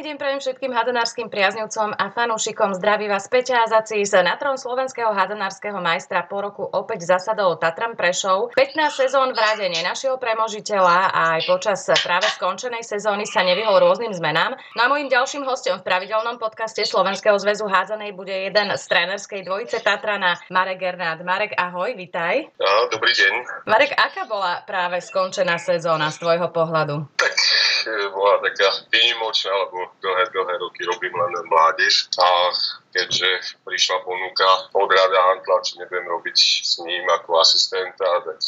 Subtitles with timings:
[0.00, 2.72] Krásny deň prajem všetkým hadanárskym priaznivcom a fanúšikom.
[2.72, 8.56] Zdraví vás Peťa Azacis na trón slovenského hadanárskeho majstra po roku opäť zasadol Tatran Prešov.
[8.56, 14.16] 15 sezón v rade nenašiel premožiteľa a aj počas práve skončenej sezóny sa nevyhol rôznym
[14.16, 14.56] zmenám.
[14.72, 19.44] No a môjim ďalším hostom v pravidelnom podcaste Slovenského zväzu hádzanej bude jeden z trénerskej
[19.44, 21.20] dvojice Tatrana, Marek Gernát.
[21.20, 22.48] Marek, ahoj, vitaj.
[22.56, 23.68] No, dobrý deň.
[23.68, 27.04] Marek, aká bola práve skončená sezóna z tvojho pohľadu?
[27.20, 27.36] Tak
[27.84, 32.28] e, bola taká výnimočná lebo dlhé, dlhé roky robím len mládež a
[32.94, 38.38] keďže prišla ponuka od Rada Antla, či nebudem robiť s ním ako asistenta, tak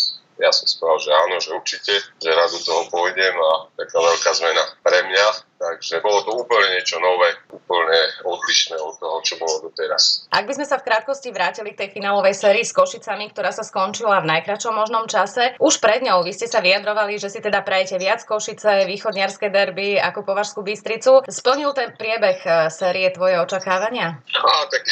[0.41, 4.31] ja som povedal, že áno, že určite, že rád do toho pôjdem a taká veľká
[4.33, 5.27] zmena pre mňa.
[5.63, 10.27] Takže bolo to úplne niečo nové, úplne odlišné od toho, čo bolo doteraz.
[10.35, 13.63] Ak by sme sa v krátkosti vrátili k tej finálovej sérii s Košicami, ktorá sa
[13.63, 17.63] skončila v najkračom možnom čase, už pred ňou vy ste sa vyjadrovali, že si teda
[17.63, 21.23] prajete viac Košice, východniarské derby ako Považskú Bystricu.
[21.31, 24.19] Splnil ten priebeh eh, série tvoje očakávania?
[24.19, 24.83] Á, tak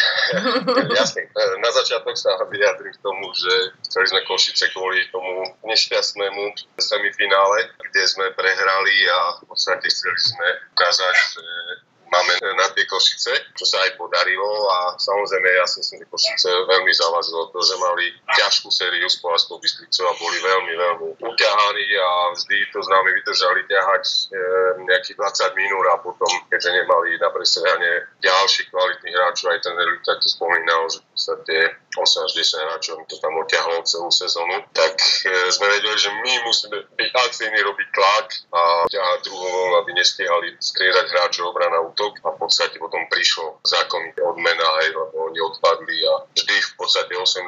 [1.03, 1.27] jasne.
[1.35, 8.03] Na začiatok sa vyjadrím k tomu, že chceli sme Košice kvôli tomu nešťastnému semifinále, kde
[8.07, 11.45] sme prehrali a v podstate chceli sme ukázať, že
[12.11, 16.91] máme na tie Košice, čo sa aj podarilo a samozrejme ja si myslím, Košice veľmi
[16.91, 22.11] závažilo to, že mali ťažkú sériu s Povazkou Bystricou a boli veľmi, veľmi uťahaní a
[22.35, 24.15] vždy to s nami vydržali ťahať e,
[24.91, 30.19] nejakých 20 minút a potom, keďže nemali na presehanie ďalších kvalitných hráčov, aj ten tak
[30.19, 31.57] to spomínal, že v podstate
[32.01, 36.33] 8 až 10 hráčov to tam oťahlo celú sezónu, tak e, sme vedeli, že my
[36.47, 42.33] musíme byť aktívni, robiť tlak a ťahať druhou, aby nestihali striedať hráčov obrana útok a
[42.35, 47.45] v podstate potom prišlo zákonite odmena, aj, lebo oni odpadli a vždy v podstate 18.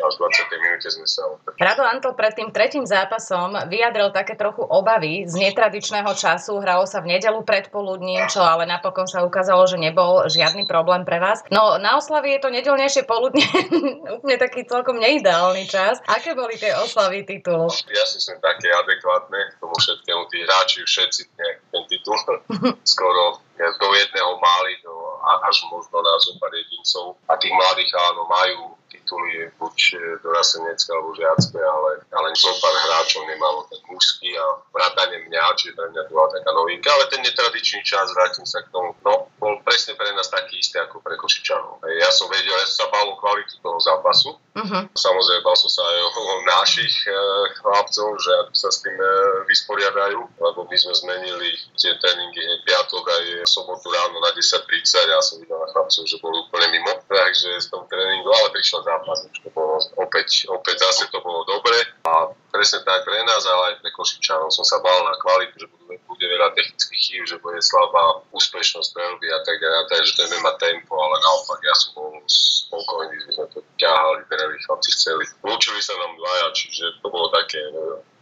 [0.00, 0.64] až 20.
[0.64, 1.26] minúte sme sa
[1.60, 6.56] Rado Antol pred tým tretím zápasom vyjadril také trochu obavy z netradičného času.
[6.62, 11.20] Hralo sa v nedelu predpoludním, čo ale napokon sa ukázalo, že nebol žiadny problém pre
[11.20, 11.44] vás.
[11.52, 13.44] No na oslavy je to nedelnejšie poludne
[14.16, 16.02] úplne taký celkom neideálny čas.
[16.06, 17.70] Aké boli tie oslavy titulu?
[17.90, 20.22] Ja si som také adekvátne k tomu všetkému.
[20.30, 21.22] Tí hráči všetci
[21.70, 22.16] ten titul
[22.92, 27.20] skoro do jedného máli do, až možno na zo pár jedincov.
[27.28, 29.76] A tých mladých áno majú tituly buď
[30.24, 35.78] dorastenecké alebo žiacké, ale, ale zo pár hráčov nemalo ten mužský a vrátane mňa, čiže
[35.78, 39.29] pre mňa to bola taká novinka, ale ten netradičný čas, vrátim sa k tomu, no,
[39.40, 41.80] bol presne pre nás taký istý ako pre Košičanov.
[41.96, 44.82] Ja som vedel, ja som sa bál o kvalitu toho zápasu, uh-huh.
[44.94, 47.12] samozrejme bál som sa aj o našich e,
[47.60, 49.10] chlapcov, že ako sa s tým e,
[49.46, 55.20] vysporiadajú, lebo my sme zmenili tie tréningy piatok aj sobotu ráno na 10.30 a ja
[55.22, 59.26] som videl na chlapcov, že boli úplne mimo, takže z toho tréningu, ale prišiel zápas,
[59.26, 61.78] to bolo opäť, opäť zase to bolo dobre.
[62.06, 65.66] A presne tak pre nás, ale aj pre Košičanov som sa bál na kvalitu, že
[65.70, 70.14] bude, bude veľa technických chýb, že bude slabá úspešnosť strelby a tak ďalej, takže že
[70.26, 74.90] to mať tempo, ale naopak ja som bol spokojný, že sme to ťahali, ktoré chlapci
[74.96, 75.24] chceli.
[75.44, 77.60] Lúčili sa nám dvaja, čiže to bolo také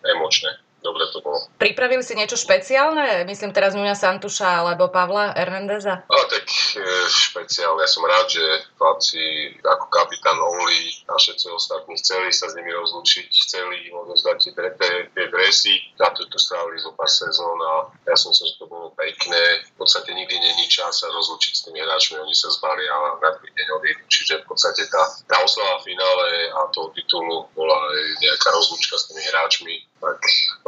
[0.02, 0.50] emočné
[0.82, 1.38] dobre to bolo.
[1.58, 3.26] Pripravili si niečo špeciálne?
[3.26, 6.06] Myslím teraz Nuňa Santuša alebo Pavla Hernandeza?
[6.06, 7.82] A tak e, špeciálne.
[7.82, 8.44] Ja som rád, že
[8.78, 9.22] chlapci
[9.62, 14.52] ako kapitán Oli a všetci ostatní chceli sa s nimi rozlučiť, chceli im odozdať tie,
[14.54, 15.74] tie, tie dresy.
[15.98, 17.72] Za to to strávili zo pár sezón a
[18.06, 19.66] ja som sa, že to bolo pekné.
[19.74, 23.30] V podstate nikdy není čas sa rozlučiť s tými hráčmi, oni sa zbali a na
[23.34, 24.02] druhý deň odídu.
[24.08, 29.06] Čiže v podstate tá, tá oslava finále a toho titulu bola aj nejaká rozlučka s
[29.10, 29.74] tými hráčmi.
[29.98, 30.18] Tak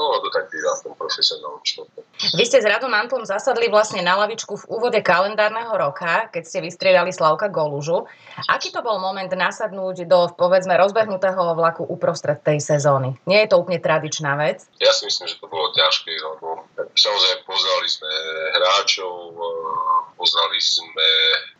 [0.00, 2.00] No, to tak býva v tom profesionálnom športe.
[2.32, 6.64] Vy ste s Radom Antlom zasadli vlastne na lavičku v úvode kalendárneho roka, keď ste
[6.64, 8.08] vystriedali Slavka Golužu.
[8.48, 13.12] Aký to bol moment nasadnúť do, povedzme, rozbehnutého vlaku uprostred tej sezóny?
[13.28, 14.64] Nie je to úplne tradičná vec?
[14.80, 16.64] Ja si myslím, že to bolo ťažké, lebo
[16.96, 18.12] samozrejme poznali sme
[18.56, 19.48] hráčov, e,
[20.16, 21.08] poznali sme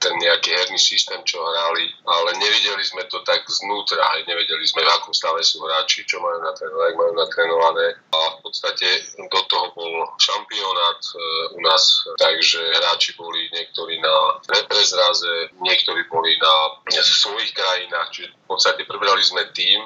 [0.00, 4.80] ten nejaký herný systém, čo hrali, ale nevideli sme to tak znútra, aj nevedeli sme,
[4.80, 7.86] v akom stave sú hráči, čo majú natrénované, ak majú natrénované.
[8.16, 8.86] A v podstate
[9.16, 11.16] do toho bol šampionát e,
[11.56, 16.54] u nás, takže hráči boli niektorí na reprezraze, niektorí boli na
[17.00, 19.82] svojich krajinách, čiže v podstate prebrali sme tým,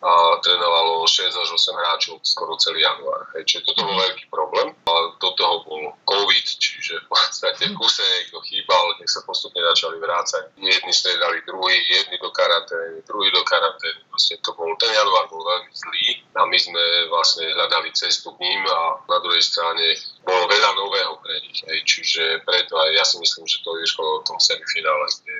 [0.00, 3.28] a trénovalo 6 až 8 hráčov skoro celý január.
[3.36, 3.44] Hej.
[3.44, 4.72] Čiže toto bol veľký problém.
[4.88, 9.60] A do toho bol COVID, čiže v podstate v kuse niekto chýbal, nech sa postupne
[9.60, 10.56] začali vrácať.
[10.56, 14.00] Jedni stredali druhý, jedni do karantény, druhý do karantény.
[14.08, 16.82] Proste to bol, ten január bol veľmi zlý a my sme
[17.12, 21.60] vlastne hľadali cestu k ním a na druhej strane bolo veľa nového pre nich.
[21.68, 21.84] Hej.
[21.84, 25.38] Čiže preto aj ja si myslím, že to vyšlo v tom semifinále, kde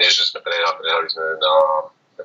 [0.00, 1.52] nie, že sme prehrali, prehrali sme na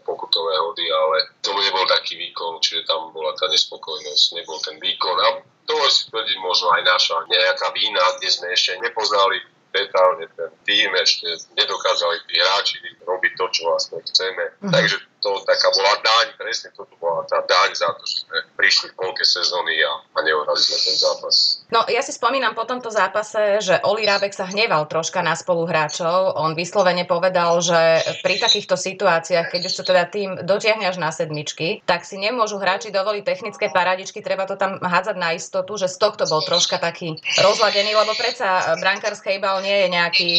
[0.02, 5.18] pokutové hody, ale to nebol taký výkon, čiže tam bola tá nespokojnosť, nebol ten výkon
[5.22, 5.28] a
[5.64, 9.40] to si tvrdí možno aj naša nejaká vína, kde sme ešte nepoznali
[9.74, 14.44] detálne ten tým, ešte nedokázali tí hráči robiť to, čo vlastne chceme.
[14.60, 14.74] Mm-hmm.
[14.74, 18.92] Takže to taká bola daň, presne toto bola tá daň za to, že sme prišli
[18.92, 21.64] v polke sezóny a, a neohrali sme ten zápas.
[21.72, 26.36] No ja si spomínam po tomto zápase, že Oli Rábek sa hneval troška na spoluhráčov.
[26.36, 31.16] On vyslovene povedal, že pri takýchto situáciách, keď už to teda tým dotiahne až na
[31.16, 35.88] sedmičky, tak si nemôžu hráči dovoliť technické paradičky, treba to tam hádzať na istotu, že
[35.88, 40.30] z tohto bol troška taký rozladený, lebo predsa brankár Skejbal nie je nejaký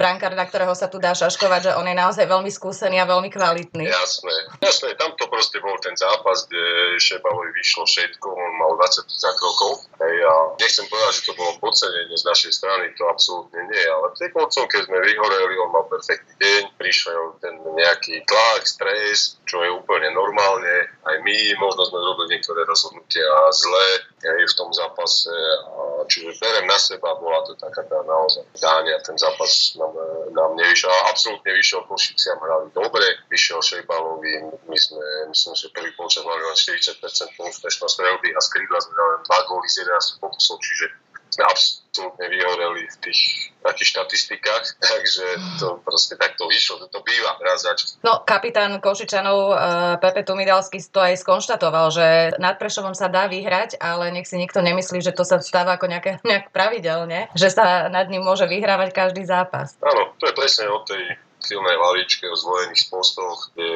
[0.00, 3.28] brankár, na ktorého sa tu dá šaškovať, že on je naozaj veľmi skúsený a veľmi
[3.28, 3.84] kvalitný.
[3.84, 4.34] Ja jasné.
[4.62, 6.62] Jasné, tam to proste bol ten zápas, kde
[7.02, 9.90] Šebalovi vyšlo všetko, on mal 20 zakrokov.
[9.98, 14.14] Hej, a nechcem povedať, že to bolo podcenenie z našej strany, to absolútne nie, ale
[14.14, 19.60] tej koncov, keď sme vyhoreli, on mal perfektný deň, prišiel ten nejaký tlak, stres, čo
[19.62, 20.88] je úplne normálne.
[21.04, 23.86] Aj my možno sme robili niektoré rozhodnutia zle
[24.24, 25.30] aj v tom zápase.
[25.30, 29.04] A čiže berem na seba, bola to taká tá naozaj dáňa.
[29.04, 29.92] Ten zápas nám,
[30.32, 34.32] nám nevyšiel, absolútne vyšiel Košiciam, hrali dobre, vyšiel Šejbal Michalovi.
[34.68, 37.00] My sme, myslím, že prvý polčas mali len 40%
[37.40, 40.86] úspešnosť strelby a z krídla sme dali 2 góly z 11 pokusov, čiže
[41.34, 43.20] sme absolútne vyhoreli v tých
[43.58, 45.26] takých štatistikách, takže
[45.58, 47.98] to proste takto vyšlo, to býva raz za čas.
[48.06, 49.56] No, kapitán Košičanov uh,
[49.98, 52.06] Pepe Tumidalský to aj skonštatoval, že
[52.38, 55.90] nad Prešovom sa dá vyhrať, ale nech si nikto nemyslí, že to sa stáva ako
[55.90, 59.74] nejaké, nejak pravidelne, že sa nad ním môže vyhrávať každý zápas.
[59.82, 63.68] Áno, to je presne o tej silnej lavičke o zvojených postoch, kde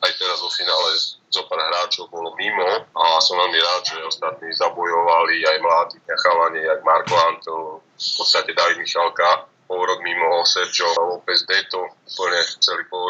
[0.00, 0.90] aj teraz vo finále
[1.28, 2.88] zo pár hráčov bolo mimo.
[2.96, 8.56] A som veľmi rád, že ostatní zabojovali aj mladí chalani, aj Marko Antl, v podstate
[8.56, 13.08] David Michalka, pol rok mimo Sergio López Deto, úplne celý pol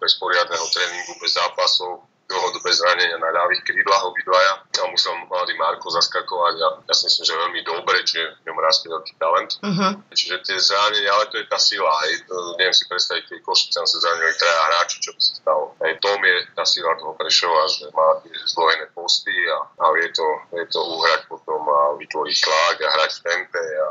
[0.00, 5.88] bez poriadneho tréningu, bez zápasov, dlhodobé zranenia na ľavých krídlach obidvaja a musel mladý Marko
[5.88, 9.50] zaskakovať a ja si myslím, že veľmi dobre, čiže v ňom rastie veľký talent.
[9.64, 9.92] Uh-huh.
[10.12, 13.80] Čiže tie zranenia, ale to je tá sila, aj to, neviem si predstaviť, keď Košice
[13.80, 15.64] sa zranili traja hráči, čo by sa stalo.
[15.80, 20.08] Aj tom je tá sila toho Prešova, že má tie zdvojené posty a, a vie,
[20.12, 23.88] to, vie to uhrať potom a vytvoriť tlak a hrať v tempe a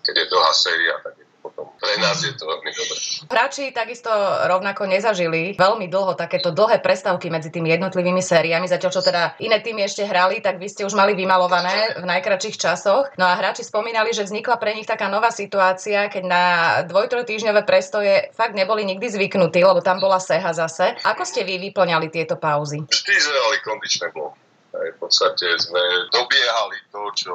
[0.00, 2.96] keď je dlhá séria, tak je potom pre nás je to veľmi dobré.
[3.26, 4.10] Hráči takisto
[4.46, 9.58] rovnako nezažili veľmi dlho takéto dlhé prestávky medzi tými jednotlivými sériami, zatiaľ čo teda iné
[9.58, 13.10] týmy ešte hrali, tak vy ste už mali vymalované v najkračších časoch.
[13.18, 16.44] No a hráči spomínali, že vznikla pre nich taká nová situácia, keď na
[16.86, 20.94] dvojtrojtýždňové prestoje fakt neboli nikdy zvyknutí, lebo tam bola seha zase.
[21.02, 22.80] Ako ste vy vyplňali tieto pauzy?
[22.86, 24.38] Vždy sme mali kondičné bloky.
[24.70, 25.82] V podstate sme
[26.14, 27.34] dobiehali to, čo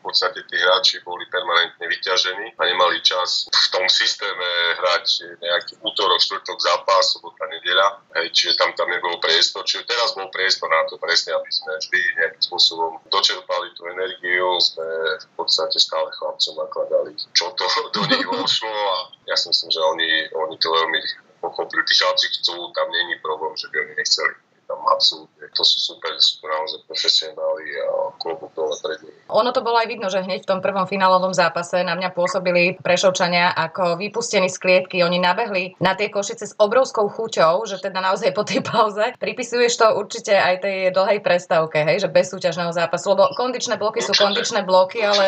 [0.00, 4.48] v podstate tí hráči boli permanentne vyťažení a nemali čas v tom systéme
[4.80, 8.00] hrať nejaký útorok, štvrtok zápas, sobota, nedeľa.
[8.16, 9.60] Hej, čiže tam tam nebol priestor.
[9.68, 14.56] Čiže teraz bol priestor na to presne, aby sme vždy nejakým spôsobom dočerpali tú energiu.
[14.64, 14.88] Sme
[15.20, 18.96] v podstate stále chlapcom nakladali, čo to do nich vošlo a
[19.28, 21.00] ja si myslím, že oni, oni to veľmi
[21.44, 21.84] pochopili.
[21.84, 24.32] Tí chlapci chcú, tam není problém, že by oni nechceli
[24.70, 29.18] tam absolútne, to sú super, sú naozaj profesionáli a klobúk dole pred nimi.
[29.26, 32.78] Ono to bolo aj vidno, že hneď v tom prvom finálovom zápase na mňa pôsobili
[32.78, 35.02] Prešovčania ako vypustení z klietky.
[35.02, 39.74] Oni nabehli na tie košice s obrovskou chuťou, že teda naozaj po tej pauze pripisuješ
[39.74, 44.14] to určite aj tej dlhej prestávke, hej, že bez súťažného zápasu, lebo kondičné bloky určite,
[44.14, 45.10] sú kondičné bloky, určite.
[45.10, 45.26] ale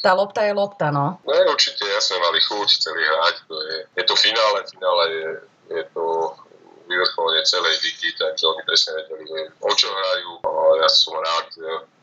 [0.00, 1.20] tá lopta je lopta, no.
[1.26, 5.28] No určite, ja som mali chuť celý hrať, to je, je to finále, finále je,
[5.76, 6.04] je to
[6.88, 10.30] vyvrcholenie celej ligy, takže oni presne vedeli, o čo hrajú.
[10.80, 11.48] Ja som rád.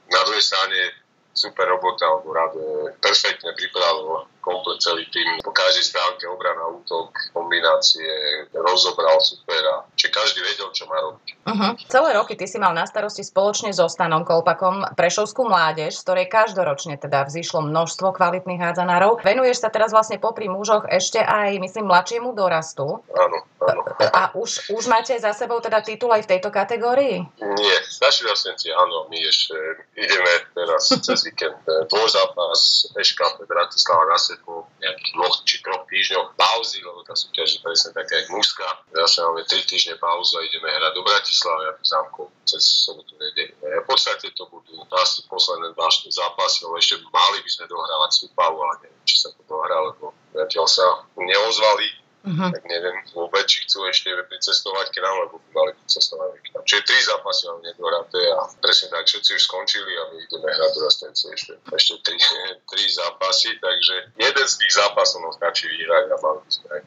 [0.06, 0.94] Na druhej strane
[1.34, 2.54] super robota, lebo rád
[3.02, 5.42] perfektne pripravil komplet celý tým.
[5.42, 8.06] Po každej stránke obrana, útok, kombinácie,
[8.54, 9.90] rozobral supera.
[9.98, 11.28] Čiže každý vedel, čo má robiť.
[11.50, 11.74] Uh-huh.
[11.90, 16.28] Celé roky ty si mal na starosti spoločne so Stanom Kolpakom Prešovskú mládež, z ktorej
[16.30, 19.26] každoročne teda vzýšlo množstvo kvalitných hádzanárov.
[19.26, 23.02] Venuješ sa teraz vlastne popri mužoch ešte aj, myslím, mladšiemu dorastu.
[23.14, 23.82] Áno, áno.
[24.14, 27.26] A už, už máte za sebou teda titul aj v tejto kategórii?
[27.42, 29.56] Nie, naši vlastníci áno, my ešte
[29.98, 36.36] ideme teraz cez víkend dvoj zápas SKP Bratislava na po nejakých dvoch či troch týždňoch
[36.36, 38.68] pauzy, lebo tá súťaž je presne taká jak mužská.
[38.92, 43.14] Zase máme tri týždne pauzu a ideme hrať do Bratislavy a do zámkov cez sobotu
[43.18, 43.54] nedeľu.
[43.62, 48.58] V podstate to budú asi posledné dva zápasy, lebo ešte mali by sme dohrávať súpavu,
[48.62, 50.86] ale neviem, či sa to dohrá, lebo zatiaľ sa
[51.18, 52.50] neozvali Uh-huh.
[52.50, 56.64] Tak neviem vôbec, či chcú ešte pricestovať k nám, lebo by mali pricestovať k nám.
[56.66, 60.72] Čiže tri zápasy máme nedohraté a presne tak, všetci už skončili a my ideme hrať
[60.74, 62.18] do rastenci ešte, ešte tri,
[62.74, 66.82] tri zápasy, takže jeden z tých zápasov nám stačí vyhrať a mali by sme aj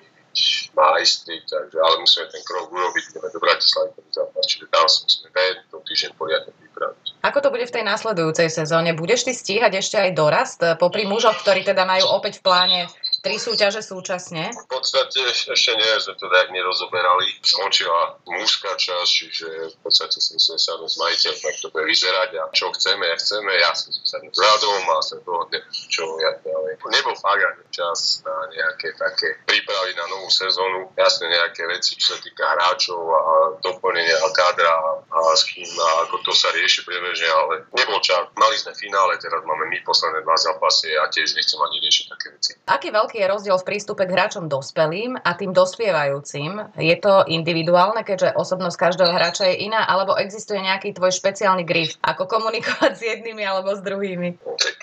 [0.75, 5.29] majstri, takže, ale musíme ten krok urobiť, ideme do Bratislavy zápas, čiže tam sa musíme
[5.35, 7.05] tento týždeň poriadne pripraviť.
[7.27, 8.95] Ako to bude v tej následujúcej sezóne?
[8.95, 12.79] Budeš ty stíhať ešte aj dorast popri mužoch, ktorí teda majú opäť v pláne
[13.21, 14.51] tri súťaže súčasne?
[14.55, 17.27] V podstate ešte nie, sme to tak nerozoberali.
[17.43, 22.31] Skončila mužská časť, čiže v podstate si musíme sa s majiteľom, ako to bude vyzerať
[22.39, 26.37] a čo chceme, ja chceme, ja som sa s radom a sa dohodne, čo ja
[26.41, 26.81] ďalej.
[26.89, 30.91] Nebol fakt ani čas na nejaké také prípravy na novú sezónu.
[30.97, 33.23] Jasne nejaké veci, čo sa týka hráčov a
[33.61, 34.73] doplnenia kádra
[35.09, 38.29] a s kým a ako to sa rieši priebežne, ale nebol čas.
[38.39, 42.27] Mali sme finále, teraz máme my posledné dva zápasy a tiež nechcem ani riešiť také
[42.33, 42.53] veci.
[42.69, 46.77] Aký veľký je rozdiel v prístupe k hráčom dospelým a tým dospievajúcim?
[46.77, 51.97] Je to individuálne, keďže osobnosť každého hráča je iná, alebo existuje nejaký tvoj špeciálny grif,
[52.05, 54.37] ako komunikovať s jednými alebo s druhými?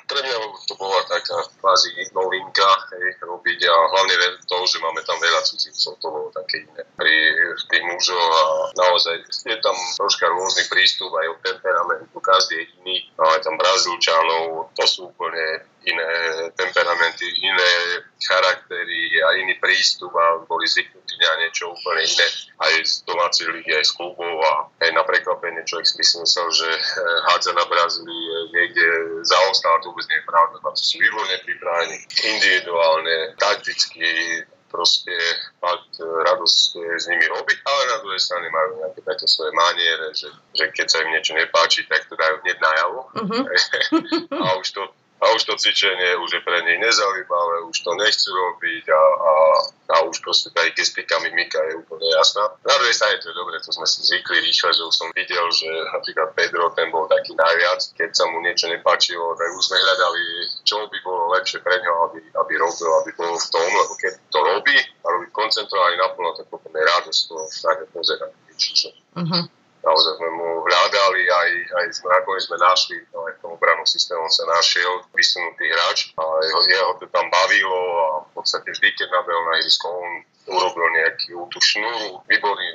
[0.09, 2.65] Pre mňa to bola taká kvázi novinka,
[2.97, 4.15] hej, robiť a hlavne
[4.49, 6.81] to, že máme tam veľa cudzincov, to bolo také iné.
[6.97, 7.13] Pri
[7.69, 12.97] tých mužov a naozaj je tam troška rôzny prístup aj o temperamentu, každý je iný.
[13.21, 16.09] Máme tam Brazílčanov, to sú úplne iné
[16.57, 17.71] temperamenty, iné
[18.17, 22.27] charaktery a iný prístup a boli zvyknutí na niečo úplne iné
[22.57, 26.69] aj z domácej ligy, aj z klubov a aj na prekvapenie človek si myslel, že
[26.69, 26.81] eh,
[27.31, 28.87] hádza na Brazílii niekde
[29.23, 34.09] zaostal, to vôbec nie je pravda, tam sú výborne pripravení, individuálne, takticky,
[34.75, 35.13] proste
[35.61, 36.59] fakt eh, radosť
[36.99, 40.87] s nimi robiť, ale na druhej strane majú nejaké také svoje maniere, že, že keď
[40.89, 42.99] sa im niečo nepáči, tak to dajú hneď najavo.
[43.15, 43.43] Uh-huh.
[44.45, 44.81] a už to
[45.25, 49.33] a už to cvičenie už je pre nich nezaujímavé, už to nechcú robiť a, a,
[49.89, 52.45] a už proste tá gestika mimika je úplne jasná.
[52.61, 55.45] Na druhej strane to je dobre, to sme si zvykli rýchle, že už som videl,
[55.49, 55.65] že
[55.97, 60.23] napríklad Pedro ten bol taký najviac, keď sa mu niečo nepáčilo, tak už sme hľadali,
[60.61, 64.13] čo by bolo lepšie pre ňo, aby, aby robil, aby bol v tom, lebo keď
[64.29, 68.31] to robí a robí koncentrovanie naplno, tak potom je radosť to na pozerať.
[68.55, 73.41] Čiže uh-huh naozaj sme mu hľadali, aj, aj sme nakoniec sme našli, no aj v
[73.45, 78.29] tom obranom systému sa našiel vysunutý hráč a jeho, jeho to tam bavilo a v
[78.33, 80.11] podstate vždy, keď nabehol na ihrisko, on
[80.45, 82.21] urobil nejakú tú šnúru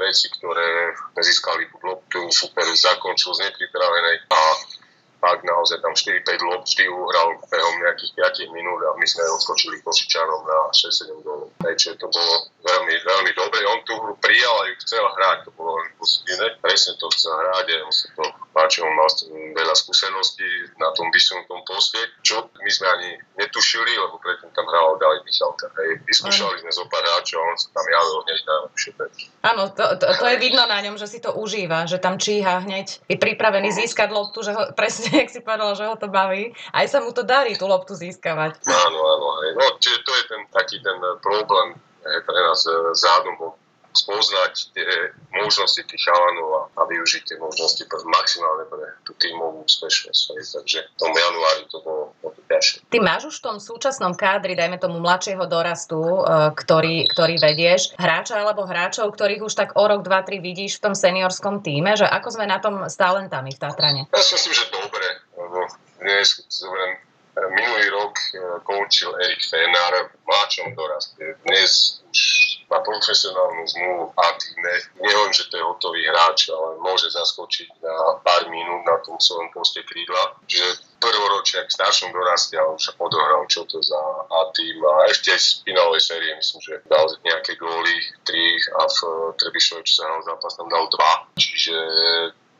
[0.00, 4.40] veci, ktoré získali tú loptu, super zakončil z nepripravenej a
[5.20, 10.42] ak naozaj tam 4-5 lob uhral behom nejakých 5 minút a my sme odskočili Košičanom
[10.48, 11.52] na 6-7 gólov.
[11.60, 12.34] Takže to bolo
[12.64, 13.60] veľmi, veľmi dobre.
[13.68, 16.48] On tú hru prijal a ju chcel hrať, to bolo veľmi pozitívne.
[16.64, 19.08] Presne to chcel hrať a mu sa to páči, on mal
[19.54, 24.98] veľa skúseností na tom vysunutom poste, čo my sme ani netušili, lebo predtým tam hral
[24.98, 25.70] David Michalka.
[25.78, 26.02] Hej.
[26.06, 28.90] Vyskúšali sme zo pár hráčov on sa tam javil hneď najlepšie.
[29.46, 32.62] Áno, to, to, to, je vidno na ňom, že si to užíva, že tam číha
[32.66, 36.52] hneď, je pripravený získať loptu, že ho presne jak si povedala, že ho to baví.
[36.74, 38.60] Aj sa mu to darí tú loptu získavať.
[38.66, 39.26] Áno, áno.
[39.44, 39.52] Hej.
[39.56, 43.54] No, čiže to je ten taký ten problém hej, pre nás e, zádom
[43.92, 44.90] spoznať tie
[45.34, 50.20] možnosti tých chalanov a, a využiť tie možnosti maximálne pre tú tímovú úspešnosť.
[50.36, 52.04] Takže v tom januári to bolo
[52.50, 52.78] ťažšie.
[52.90, 57.94] Ty máš už v tom súčasnom kádri, dajme tomu mladšieho dorastu, e, ktorý, ktorý vedieš,
[57.94, 61.94] hráča alebo hráčov, ktorých už tak o rok, dva, tri vidíš v tom seniorskom týme,
[61.94, 64.02] že ako sme na tom s talentami v Tatrane?
[64.10, 65.06] Ja si myslím, že dobre,
[65.38, 65.58] lebo
[66.02, 71.22] dnes zoberiem minulý rok e, končil Erik Fenár v mladšom doraste.
[71.46, 72.20] Dnes už
[72.70, 74.74] má profesionálnu zmluvu a týme.
[75.02, 79.50] Neviem, že to je hotový hráč, ale môže zaskočiť na pár minút na tom svojom
[79.50, 80.38] poste krídla.
[80.46, 83.98] Čiže prvoročne v staršom doraste a už odohral čo to za
[84.30, 88.98] A tým a ešte z finálovej série myslím, že dal nejaké góly, tri a v
[89.34, 91.26] Trebišove, čo sa hral zápas, tam dal dva.
[91.34, 91.74] Čiže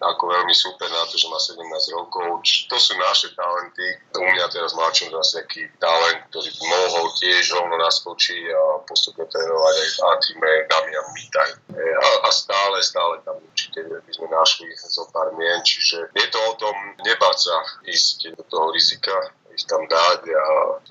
[0.00, 1.61] ako veľmi super na to, že má 17
[1.92, 2.40] rokov.
[2.40, 3.88] To sú naše talenty.
[4.16, 9.75] U mňa teraz mladšom zase nejaký talent, ktorý mohol tiež rovno naskočiť a postupne trénovať
[9.76, 11.50] aj v A-týme Damian Mitaj.
[11.75, 16.38] A, a stále, stále tam určite by sme našli zo pár mien, čiže je to
[16.38, 19.12] o tom nebáť sa ísť do toho rizika,
[19.50, 20.45] ich tam dať a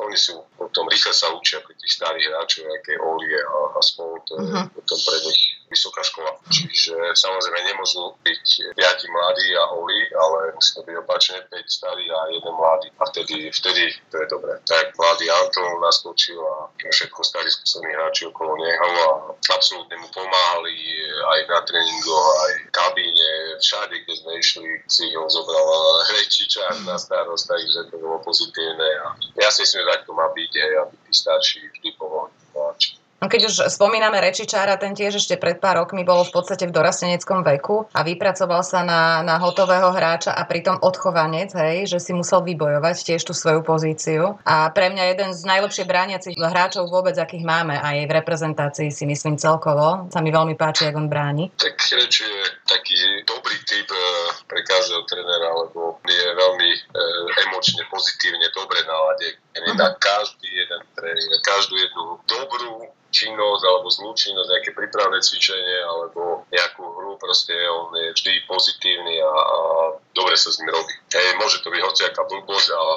[0.03, 4.19] oni sú potom rýchle sa učia pri tých starých hráčov, aké Olie a, a spolu,
[4.27, 4.67] to je uh-huh.
[4.75, 6.35] potom pre nich vysoká škola.
[6.49, 12.05] Čiže samozrejme nemôžu byť piati mladí a Oli, ale musí to byť opačne 5 starí
[12.09, 12.89] a jeden mladý.
[12.99, 14.57] A vtedy, vtedy to je dobré.
[14.65, 19.09] Tak mladý Anton naskočil a všetko starí skúsení hráči okolo neho a
[19.53, 20.75] absolútne mu pomáhali
[21.29, 23.29] aj na tréningu, aj v kabíne,
[23.61, 25.65] všade, kde sme išli, si ho zobral
[26.09, 28.89] Hrečiča na starost, takže to bolo pozitívne.
[29.05, 29.07] A
[29.37, 32.38] ja si myslím, že tak to má byť, aj, aby tí starší vždy pomohli.
[33.19, 36.75] No keď už spomíname Rečičára, ten tiež ešte pred pár rokmi bol v podstate v
[36.75, 42.15] dorasteneckom veku a vypracoval sa na, na hotového hráča a pritom odchovanec, hej, že si
[42.15, 44.39] musel vybojovať tiež tú svoju pozíciu.
[44.47, 49.03] A pre mňa jeden z najlepšie brániacich hráčov vôbec, akých máme aj v reprezentácii si
[49.03, 50.07] myslím celkovo.
[50.07, 51.51] Sa mi veľmi páči, ako on bráni.
[51.59, 52.35] Tak Reč je
[52.71, 52.95] taký
[53.27, 56.79] dobrý typ eh, pre každého trénera, lebo je veľmi e,
[57.47, 59.27] emočne, pozitívne, dobre nálade.
[59.75, 66.45] Na každý jeden tréning, každú jednu dobrú činnosť alebo zlú činnosť, nejaké prípravné cvičenie alebo
[66.53, 69.57] nejakú hru, proste on je vždy pozitívny a, a
[70.13, 70.93] dobre sa s ním robí.
[71.13, 72.95] Hej, môže to byť hociaká blbosť, ale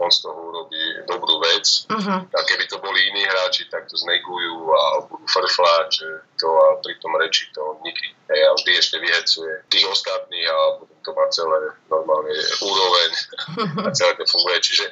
[0.00, 1.84] on z toho urobí dobrú vec.
[1.92, 2.24] Uh-huh.
[2.24, 6.08] A keby to boli iní hráči, tak to znegujú a budú frflať, že
[6.40, 8.08] to a pri tom reči to nikdy.
[8.32, 11.58] Hej, a vždy ešte vyhecuje tých ostatných a potom to má celé
[11.92, 12.32] normálne
[12.64, 13.10] úroveň
[13.86, 14.56] a celé to funguje.
[14.64, 14.84] Čiže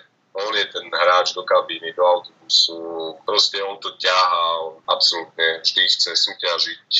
[0.46, 5.82] on je ten hráč do kabíny, do autobusu, proste on to ťahá, on absolútne vždy
[5.88, 6.90] chce súťažiť,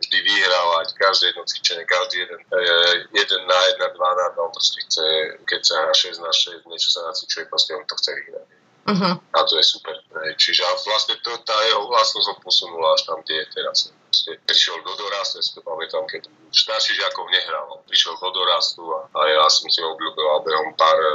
[0.00, 2.60] vždy vyhrávať, každé jedno cvičenie, každý jeden, e,
[3.12, 5.06] jeden na jedna, dva na dva, on proste chce,
[5.44, 8.48] keď sa hrá 6 na 6, niečo sa nacvičuje, proste on to chce vyhrať.
[8.86, 9.18] Uh-huh.
[9.18, 9.98] A to je super.
[10.38, 13.90] Čiže vlastne to, tá jeho vlastnosť ho posunula až tam, kde je teraz.
[14.46, 17.82] Prišiel do dorastu, si to pamätám, keď starší žiakov nehral.
[17.90, 21.10] Prišiel do dorastu a, a ja som si obľúbil behom pár e,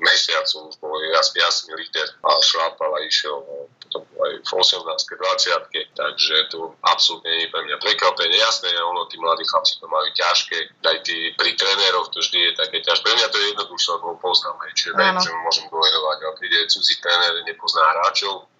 [0.00, 4.84] mesiacov už bol jasný, jasný líder a šlápal a išiel no, potom aj v 18.
[4.84, 5.94] 20.
[5.94, 8.38] Takže to absolútne nie je pre mňa prekvapenie.
[8.38, 12.52] Jasné, ono, tí mladí chlapci to majú ťažké, aj tí pri tréneroch to vždy je
[12.58, 13.02] také ťažké.
[13.06, 16.34] Pre mňa to je jednoduchšie, lebo ho poznám, hej, čiže viem, že môžem dôverovať, ale
[16.38, 18.50] príde cudzí tréner, nepozná hráčov,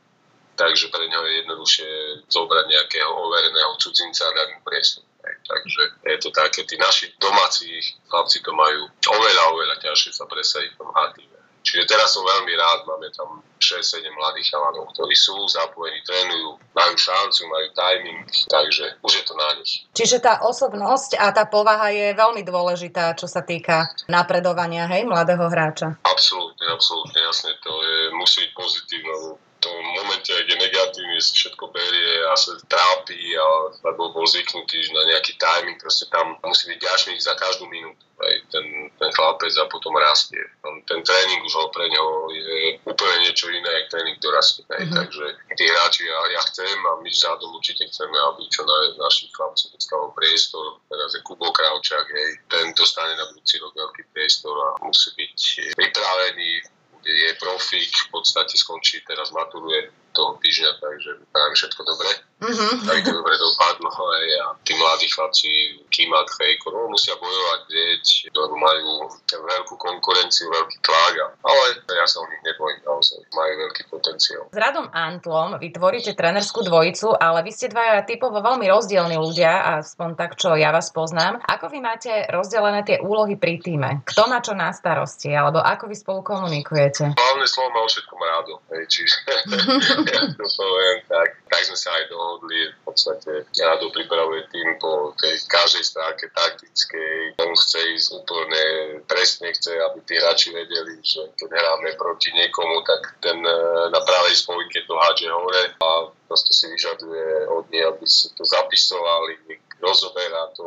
[0.54, 1.88] takže pre neho je jednoduchšie
[2.30, 5.02] zobrať nejakého overeného cudzinca a dať mu priestor.
[5.24, 7.68] Takže je to také, tí naši domáci
[8.08, 11.34] chlapci to majú oveľa, oveľa ťažšie sa presadiť v tom aktíve.
[11.64, 16.92] Čiže teraz som veľmi rád, máme tam 6-7 mladých chalanov, ktorí sú zapojení, trénujú, majú
[16.92, 18.20] šancu, majú timing,
[18.52, 19.88] takže už je to na nich.
[19.96, 25.48] Čiže tá osobnosť a tá povaha je veľmi dôležitá, čo sa týka napredovania, hej, mladého
[25.48, 25.96] hráča.
[26.04, 29.14] Absolútne, absolútne, jasne, to je, musí byť pozitívne,
[29.64, 34.92] tom momente, ak je negatívny, si všetko berie a sa trápi, a, lebo bol zvyknutý
[34.92, 38.04] na nejaký timing, proste tam musí byť ďačný za každú minútu.
[38.14, 40.38] Aj ten, ten chlapec a potom rastie.
[40.62, 44.62] Ten tréning už ho pre neho je úplne niečo iné, ako tréning dorastie.
[44.70, 44.94] Mm-hmm.
[44.94, 45.24] Takže
[45.58, 49.66] tí hráči, ja, ja chcem a my zádom určite chceme, aby čo na našich chlapcov
[49.74, 50.78] dostalo priestor.
[50.86, 55.38] Teraz je Kubo Kravčák, hej, ten dostane na budúci rok veľký priestor a musí byť
[55.74, 56.50] pripravený
[57.04, 62.10] je profík, v podstate skončí, teraz maturuje toho týždňa, takže prajem všetko dobre.
[62.44, 62.84] Mm-hmm.
[62.84, 65.48] Tak to dobre dopadlo aj a tí mladí chlapci
[65.88, 68.04] Kimak, Fejko, no musia bojovať, vieť,
[68.36, 73.82] lebo majú veľkú konkurenciu, veľký tlak, ale ja sa o nich nebojím, naozaj majú veľký
[73.88, 74.44] potenciál.
[74.52, 80.08] S Radom Antlom vytvoríte trenerskú dvojicu, ale vy ste dvaja typovo veľmi rozdielni ľudia, aspoň
[80.18, 81.40] tak, čo ja vás poznám.
[81.48, 84.04] Ako vy máte rozdelené tie úlohy pri týme?
[84.04, 87.16] Kto má čo na starosti, alebo ako vy spolu komunikujete?
[87.16, 88.52] Hlavné slovo má o všetkom rádo,
[88.90, 89.16] čiže
[90.14, 92.66] ja to poviem, tak, tak sme sa aj dohodli.
[92.66, 97.38] V podstate Rado pripravuje tým po tej každej stránke taktickej.
[97.38, 98.62] On chce ísť úplne
[99.06, 103.58] presne, chce, aby tí hráči vedeli, že keď hráme proti niekomu, tak ten e,
[103.94, 108.42] na pravej spojke to hádže hore a proste si vyžaduje od nej, aby si to
[108.42, 109.38] zapisovali,
[109.78, 110.66] rozoberá to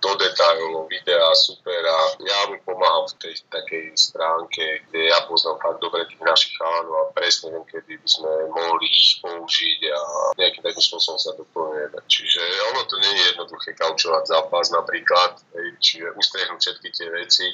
[0.00, 5.60] do detailov, videa super a ja mu pomáham v tej takej stránke, kde ja poznám
[5.60, 10.00] fakt dobre tých našich chalanov a presne viem, kedy by sme mohli ich použiť a
[10.40, 11.98] nejakým takým spôsobom sa doplňujeme.
[12.08, 12.42] Čiže
[12.90, 15.38] to nie je jednoduché kaučovať zápas napríklad,
[15.78, 17.46] čiže ustriehnúť všetky tie veci,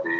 [0.00, 0.14] aby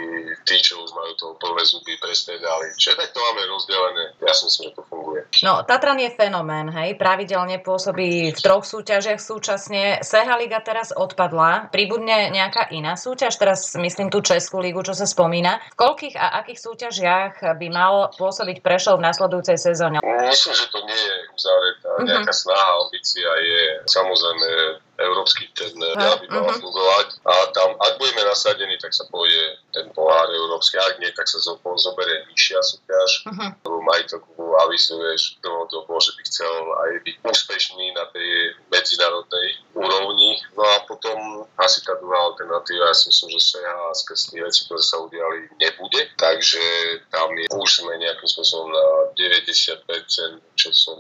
[0.45, 1.97] tí, čo už majú to plné zuby,
[2.41, 2.67] dali.
[2.77, 4.05] Čiže tak to máme rozdelené.
[4.21, 5.21] Ja si myslím, že to funguje.
[5.41, 10.05] No, Tatran je fenomén, hej, pravidelne pôsobí v troch súťažiach súčasne.
[10.05, 13.41] Seha Liga teraz odpadla, pribudne nejaká iná súťaž?
[13.41, 15.63] Teraz myslím tú Českú lígu, čo sa spomína.
[15.75, 20.03] V koľkých a akých súťažiach by mal pôsobiť Prešov v nasledujúcej sezóne?
[20.05, 21.91] Myslím, že to nie je uzavretá.
[22.01, 22.07] Mhm.
[22.11, 26.61] Nejaká snaha, ambícia je samozrejme uh, európsky ten aby mal uh-huh.
[26.61, 27.09] fungovať.
[27.25, 31.41] A tam, ak budeme nasadení, tak sa pôjde ten pohár európsky, ak nie, tak sa
[31.41, 33.11] zoberie nižšia súťaž.
[33.27, 33.81] Uh-huh.
[33.81, 36.55] Majiteľ klubu avizuje dlhodobo, že by chcel
[36.87, 40.39] aj byť úspešný na tej medzinárodnej úrovni.
[40.55, 44.61] No a potom asi tá druhá alternatíva, ja si myslím, že SEHA skrz tie veci,
[44.69, 46.03] ktoré sa udiali, nebude.
[46.21, 46.63] Takže
[47.11, 48.87] tam je, už sme nejakým spôsobom na
[49.17, 50.99] 90%, čo, som,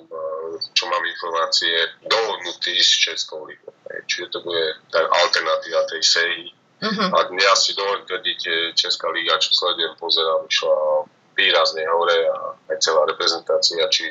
[0.73, 1.75] čo mám informácie,
[2.07, 3.71] dohodnutý s Českou ligou.
[4.07, 6.43] Čiže to bude tá alternatíva tej SEI.
[6.81, 7.09] Uh-huh.
[7.13, 11.05] A ja si dovolím tvrdiť, Česká liga, čo sledujem, pozerám, išla
[11.37, 12.37] výrazne hore a
[12.73, 14.09] aj celá reprezentácia, či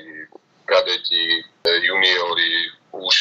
[0.69, 3.15] kadeti, juniori už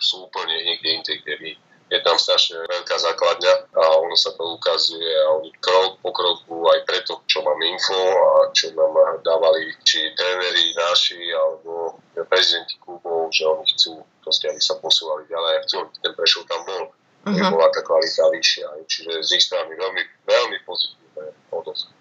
[0.00, 1.50] sú úplne niekde inde, kedy
[1.94, 6.66] je tam strašne veľká základňa a ono sa to ukazuje a oni krok po kroku
[6.74, 13.30] aj preto, čo máme info a čo nám dávali či tréneri naši alebo prezidenti klubov,
[13.30, 16.84] že oni chcú proste, aby sa posúvali ďalej chcú, aby ten Prešov tam bol.
[17.24, 17.56] Uh-huh.
[17.56, 18.68] bola tá kvalita vyššia.
[18.84, 21.32] Čiže z ich strany veľmi, veľmi pozitívne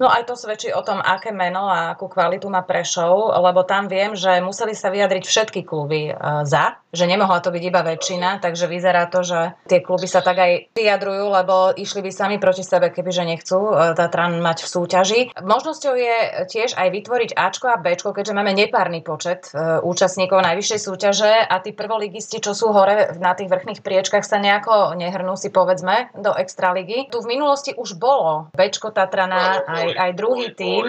[0.01, 3.91] No aj to svedčí o tom, aké meno a akú kvalitu má Prešov, lebo tam
[3.91, 6.13] viem, že museli sa vyjadriť všetky kluby e,
[6.47, 10.37] za, že nemohla to byť iba väčšina, takže vyzerá to, že tie kluby sa tak
[10.39, 15.21] aj vyjadrujú, lebo išli by sami proti sebe, kebyže nechcú e, Tatran mať v súťaži.
[15.41, 16.15] Možnosťou je
[16.49, 21.55] tiež aj vytvoriť Ačko a Bčko, keďže máme nepárny počet e, účastníkov najvyššej súťaže a
[21.59, 26.31] tí prvoligisti, čo sú hore na tých vrchných priečkach, sa nejako nehrnú si povedzme do
[26.37, 27.09] extraligy.
[27.09, 30.84] Tu v minulosti už bolo Bčko Tatrana aj, aj druhý tým.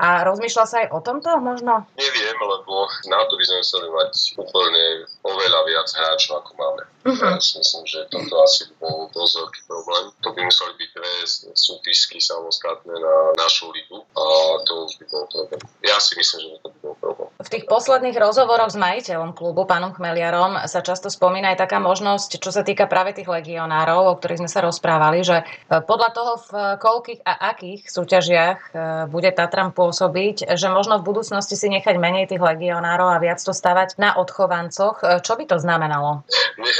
[0.00, 1.86] A rozmýšľa sa aj o tomto možno?
[1.96, 4.84] Neviem, lebo na to by sme museli mať úplne
[5.26, 6.82] oveľa viac hráčov, ako máme.
[7.00, 7.32] Uh-huh.
[7.32, 10.04] Ja si myslím, že toto asi bol dosť veľký problém.
[10.20, 11.12] To by museli byť dve
[11.56, 14.24] súpisky samostatné na našu ligu a
[14.68, 15.60] to už by bol problém.
[15.80, 17.28] Ja si myslím, že to by bol problém.
[17.40, 22.36] V tých posledných rozhovoroch s majiteľom klubu, pánom Chmeliarom, sa často spomína aj taká možnosť,
[22.36, 26.32] čo sa týka práve tých legionárov, o ktorých sme sa rozprávali, že e, podľa toho,
[26.36, 28.68] v koľkých a akých súťažiach e,
[29.08, 33.52] bude Tatran pôsobiť, že možno v budúcnosti si nechať menej tých legionárov a viac to
[33.54, 35.00] stavať na odchovancoch.
[35.00, 36.24] E, čo by to znamenalo?
[36.60, 36.74] Nie,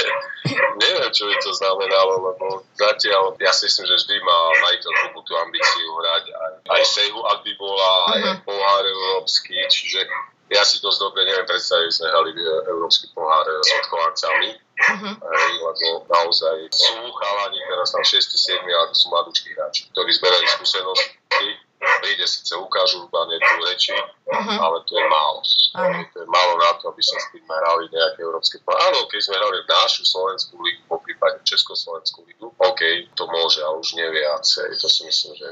[0.77, 5.33] neviem, čo by to znamenalo, lebo zatiaľ ja si myslím, že vždy má majiteľ tú
[5.37, 8.37] ambíciu hrať aj, aj Sehu, ak by bola, aj uh-huh.
[8.45, 10.09] pohár európsky, čiže
[10.51, 12.35] ja si dosť dobre neviem predstaviť, že sme hrali
[12.67, 15.13] európsky pohár s odchovancami, uh-huh.
[15.23, 21.47] lebo naozaj sú chalani, teraz tam 6-7, ale to sú mladúčkí hráči, ktorí zberajú skúsenosti,
[21.81, 24.57] príde síce ukážu iba tú reči, uh-huh.
[24.61, 25.41] ale to je málo.
[25.41, 26.03] Uh-huh.
[26.13, 29.35] To je málo na to, aby sa s tým hrali nejaké európske Áno, keď sme
[29.37, 32.81] hrali našu Slovenskú ligu, po prípade Československú ligu, OK,
[33.17, 34.69] to môže, ale už nie viacej.
[34.77, 35.49] To si myslím, že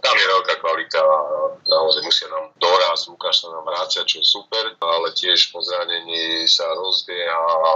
[0.00, 1.18] tam je veľká kvalita a
[1.64, 6.44] naozaj musia nám doraz, Lukáš sa nám vrácia, čo je super, ale tiež po zranení
[6.44, 7.70] sa rozbieha a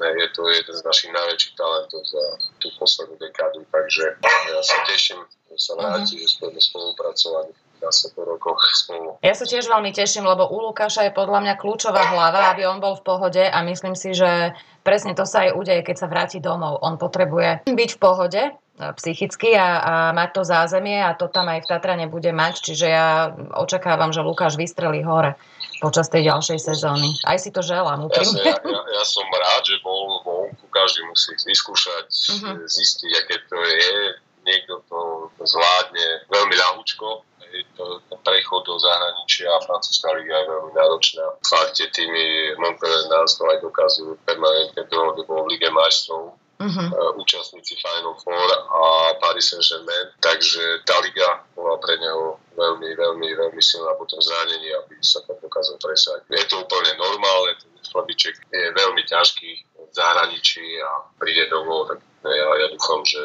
[0.00, 2.24] je to jeden z našich najväčších talentov za
[2.58, 4.04] tú poslednú dekádu, takže
[4.50, 5.20] ja sa teším,
[5.62, 6.26] sa vráti, uh-huh.
[6.26, 7.46] že budeme spolupracovať
[7.82, 9.18] zase po rokoch spolu.
[9.26, 12.78] Ja sa tiež veľmi teším, lebo u Lukáša je podľa mňa kľúčová hlava, aby on
[12.78, 14.54] bol v pohode a myslím si, že
[14.86, 16.78] presne to sa aj udeje, keď sa vráti domov.
[16.82, 18.52] On potrebuje byť v pohode, e,
[19.02, 22.86] psychicky a, a mať to zázemie a to tam aj v Tatrane bude mať, čiže
[22.86, 25.34] ja očakávam, že Lukáš vystrelí hore
[25.82, 27.18] počas tej ďalšej sezóny.
[27.26, 28.46] Aj si to želám úprimne.
[28.46, 32.54] Ja, ja, ja som rád, že bol vonku, každý musí vyskúšať, uh-huh.
[32.70, 33.90] zistiť, aké to je,
[34.46, 34.98] niekto to
[35.42, 37.26] zvládne veľmi ľahúčko.
[37.52, 41.36] To, to prechod do zahraničia a francúzska liga je veľmi náročná.
[41.44, 46.32] Fakt tie týmy Montpellier nás to aj dokazujú permanentne dlhodobo v Lige majstrov.
[46.62, 47.18] Uh-huh.
[47.18, 53.58] účastníci Final Four a Paris Saint-Germain, takže tá liga bola pre neho veľmi, veľmi, veľmi
[53.58, 56.22] silná potom zranení, aby sa tam dokázal presať.
[56.30, 61.98] Je to úplne normálne, ten chlabiček je veľmi ťažký v zahraničí a príde domov, tak
[62.30, 63.18] ja, ja dúfam, že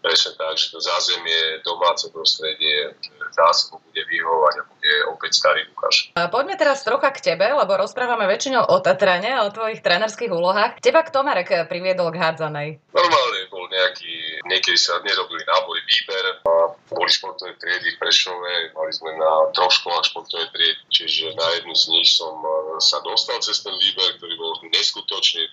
[0.00, 2.94] presne tak, že to zázemie, domáce prostredie,
[3.34, 6.10] zase mu bude vyhovovať a bude opäť starý Lukáš.
[6.14, 10.80] Poďme teraz trocha k tebe, lebo rozprávame väčšinou o Tatrane, o tvojich trénerských úlohách.
[10.80, 12.68] Teba kto Marek priviedol k hádzanej?
[12.94, 18.92] Normálne bol nejaký, niekedy sa nerobili nábory výber a boli športové triedy v Prešove, mali
[18.94, 23.38] sme na troch školách športové triedy, čiže na jednu z nich som e, sa dostal
[23.44, 25.52] cez ten výber, ktorý bol neskutočný.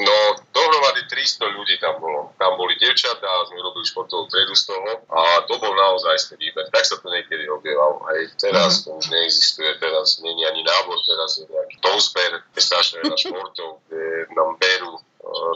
[0.00, 0.16] To no
[0.56, 2.32] dohromady 300 ľudí tam bolo.
[2.40, 6.64] Tam boli devčatá, sme robili športovú triedu z toho a to bol naozaj výber.
[6.72, 8.00] Tak sa to niekedy robievalo.
[8.08, 8.84] Aj teraz mm-hmm.
[8.88, 13.16] to už neexistuje, teraz nie je ani nábor, teraz je nejaký dozber, je strašne veľa
[13.28, 14.96] športov, kde nám berú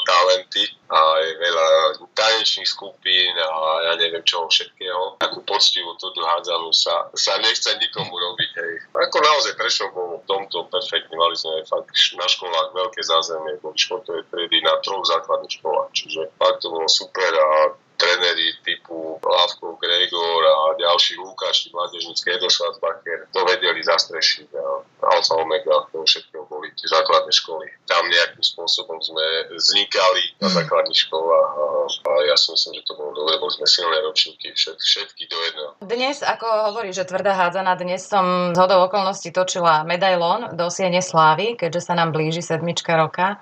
[0.05, 1.69] talenty a je veľa
[2.13, 5.17] tanečných skupín a ja neviem čo všetkého.
[5.19, 8.51] Takú poctivú tú hádzanú sa, sa nechce nikomu robiť.
[8.61, 8.75] Hej.
[8.93, 11.15] Ako naozaj Prešov bol tomto perfektne.
[11.17, 15.91] Mali sme fakt na školách veľké zázemie, boli športové triedy na troch základných školách.
[15.93, 17.51] Čiže fakt to bolo super a
[17.95, 24.67] tréneri typu Lavko, Gregor a ďalší Lukáš, mládežnícky Edo Schwarzbacher, to vedeli zastrešiť a
[25.15, 27.67] Alfa Omega, to všetko boli tie základné školy.
[27.87, 30.55] Tam nejakým spôsobom sme vznikali na mhm.
[30.59, 34.51] základných školách a, a ja si myslím, že to bolo dobre, boli sme silné ročníky,
[34.53, 35.64] všet, všetky do jedného.
[35.85, 41.05] Dnes, ako hovorí, že tvrdá hádzana, dnes som z hodou okolností točila medailón do Siene
[41.05, 43.37] Slávy, keďže sa nám blíži sedmička roka.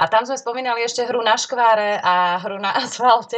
[0.00, 3.36] A tam sme spomínali ešte hru na škváre a hru na asfalte,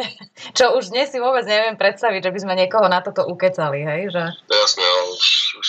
[0.54, 4.14] čo už dnes si vôbec neviem predstaviť, že by sme niekoho na toto ukecali, hej?
[4.14, 4.22] Že...
[4.46, 5.26] Jasné, ale už,
[5.58, 5.68] už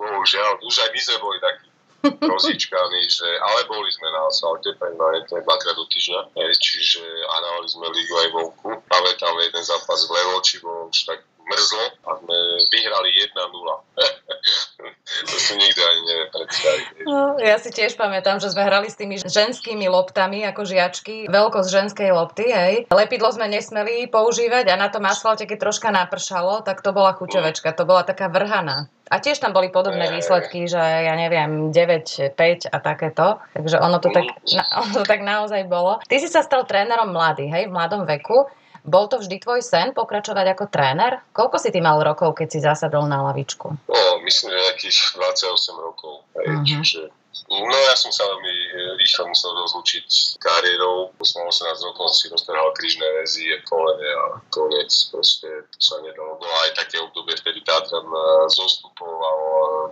[0.00, 1.66] bohužiaľ, už aj my sme boli takí
[2.32, 7.36] rozíčkaní, že, ale boli sme na asalte permanentne dvakrát do týždňa, čiže a
[7.68, 8.68] sme ligu aj vonku.
[8.88, 12.36] Pamätám jeden zápas v Levoči, bol už tak mrzlo a sme
[12.72, 13.32] vyhrali 1-0.
[15.28, 16.84] to si nikdy ani neviem predstaviť.
[17.04, 21.68] No, ja si tiež pamätám, že sme hrali s tými ženskými loptami ako žiačky, veľkosť
[21.68, 22.74] ženskej lopty, hej.
[22.88, 27.76] Lepidlo sme nesmeli používať a na tom asfalte, keď troška napršalo, tak to bola chuťovečka,
[27.76, 28.88] to bola taká vrhana.
[29.12, 33.36] A tiež tam boli podobné výsledky, že ja neviem, 9, 5 a takéto.
[33.52, 34.24] Takže ono to, tak,
[34.80, 36.00] ono to tak naozaj bolo.
[36.08, 38.48] Ty si sa stal trénerom mladý, hej, v mladom veku.
[38.84, 41.24] Bol to vždy tvoj sen pokračovať ako tréner?
[41.32, 43.66] Koľko si ty mal rokov, keď si zasadol na lavičku?
[43.88, 46.28] No, myslím, že nejakých 28 rokov.
[46.36, 46.64] Hej, uh-huh.
[46.68, 47.00] Čiže
[47.50, 48.54] No ja som sa veľmi
[48.94, 51.10] rýchlo musel rozlučiť s kariérou.
[51.26, 54.90] Som 18 rokov si roztrhal krížne väzy, kolene a koniec.
[55.10, 56.38] Proste to sa nedalo.
[56.38, 58.06] Bolo aj také obdobie, vtedy Tatran
[58.48, 59.38] zostupoval,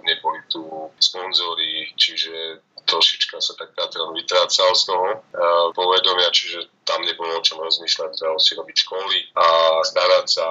[0.07, 0.63] neboli tu
[1.03, 5.07] sponzory, čiže trošička sa tak Tatran vytrácal z toho
[5.73, 9.47] povedomia, čiže tam nebolo o čom rozmýšľať, treba si robiť školy a
[9.87, 10.47] starať sa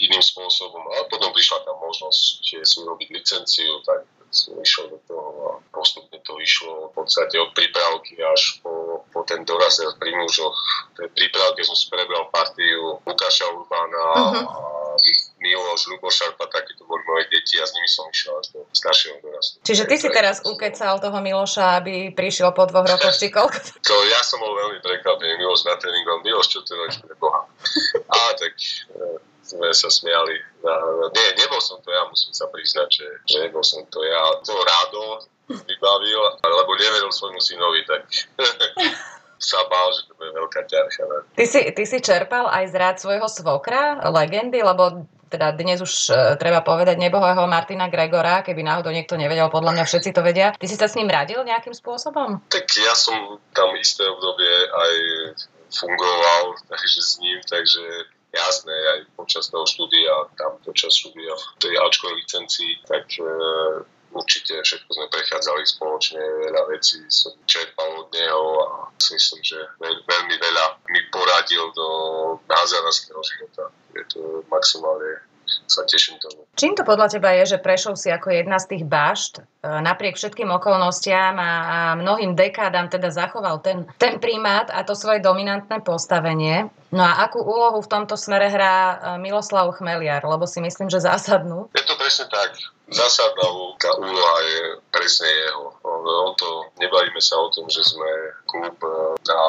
[0.00, 0.80] iným spôsobom.
[0.96, 6.18] A potom prišla tam možnosť si urobiť licenciu, tak som išiel do toho a postupne
[6.26, 10.58] to išlo v podstate od prípravky až po, po ten doraz pri mužoch.
[10.98, 14.42] V tej prípravke som si prebral partiu Lukáša Urbána uh-huh.
[14.42, 14.58] a
[15.44, 18.64] Miloš, Lubo Šarpa, také to boli moje deti a s nimi som išiel až do
[18.72, 19.60] staršieho dorastu.
[19.60, 23.60] Čiže ty si teraz ukecal toho Miloša, aby prišiel po dvoch rokoch, či koľko?
[23.88, 27.44] To ja som bol veľmi prekvapený, Miloš na tréningom, Miloš, čo to robíš pre Boha?
[28.08, 30.40] A tak e, sme sa smiali.
[31.12, 34.40] Nie, nebol som to ja, musím sa priznať, že, že nebol som to ja.
[34.40, 38.08] To rádo vybavil, lebo neveril svojmu synovi, tak
[39.50, 41.04] sa bál, že to bude veľká ťarcha.
[41.36, 45.92] Ty si, ty si čerpal aj z rád svojho svokra, legendy, lebo teda dnes už
[46.14, 50.54] uh, treba povedať nebohého Martina Gregora, keby náhodou niekto nevedel, podľa mňa všetci to vedia.
[50.54, 52.38] Ty si sa s ním radil nejakým spôsobom?
[52.46, 54.94] Tak ja som tam isté obdobie aj
[55.74, 57.82] fungoval takže s ním, takže
[58.34, 63.26] jasné, aj počas toho štúdia, tam počas štúdia v tej Ačkovej licencii, tak e,
[64.14, 69.58] určite všetko sme prechádzali spoločne, veľa vecí som čerpal od neho a si myslím, že
[69.82, 71.88] veľmi veľa mi poradil do
[72.46, 73.68] názarovského života.
[73.92, 75.20] Je to maximálne
[75.68, 76.44] sa teším tomu.
[76.56, 80.16] Čím to podľa teba je, že Prešov si ako jedna z tých bašt e, napriek
[80.16, 81.50] všetkým okolnostiam a
[81.98, 86.68] mnohým dekádám teda zachoval ten, ten primát a to svoje dominantné postavenie?
[86.94, 90.24] No a akú úlohu v tomto smere hrá e, Miloslav Chmeliar?
[90.24, 91.68] Lebo si myslím, že zásadnú.
[91.76, 92.56] Je to presne tak
[92.88, 93.46] zásadná
[93.96, 94.60] úloha je
[94.92, 95.72] presne jeho.
[95.84, 98.08] On, to, nebavíme sa o tom, že sme
[98.54, 98.88] klub e,
[99.26, 99.42] na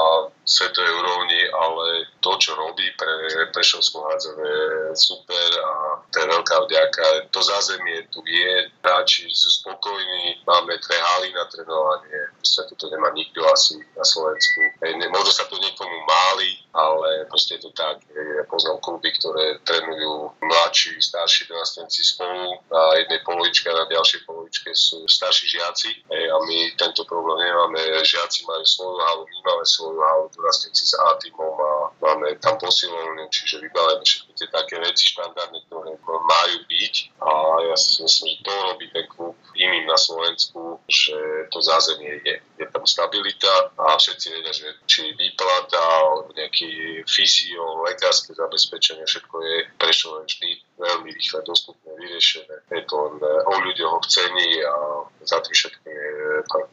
[0.45, 7.05] svetovej úrovni, ale to, čo robí pre Prešovskú je super a to je veľká vďaka.
[7.33, 13.09] To zázemie tu je, hráči sú spokojní, máme dve haly na trénovanie, proste to nemá
[13.17, 14.61] nikto asi na Slovensku.
[14.85, 18.05] Možno sa to niekomu máli, ale proste je to tak.
[18.13, 24.21] Ja poznám kluby, ktoré trénujú mladší, starší dorastenci spolu na jednej polovičke a na ďalšej
[24.29, 27.81] polovičke sú starší žiaci a my tento problém nemáme.
[28.05, 32.57] Žiaci majú svoju halu, my máme svoju halu, dorastenci s A týmom a máme tam
[32.57, 37.31] posilovňu, čiže vybavené všetky tie také veci štandardné, ktoré majú byť a
[37.69, 41.15] ja si myslím, že to robí ten klub iným na Slovensku, že
[41.49, 42.35] to zázemie je.
[42.59, 45.79] Je tam stabilita a všetci vedia, že či výplata
[46.35, 52.55] nejaký fyzio, lekárske zabezpečenie, všetko je prešlo vždy veľmi rýchle dostupné, vyriešené.
[52.71, 54.73] Je to len o ľuďoch chcení a
[55.23, 56.09] za tým všetkým je
[56.51, 56.65] pán